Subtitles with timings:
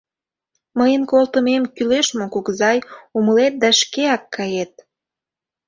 [0.79, 2.77] —Мыйын колтымем кӱлеш мо, кугызай,
[3.17, 4.73] умылет да шкеак кает.